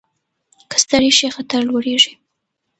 [0.69, 2.13] که ستړي شئ خطر لوړېږي.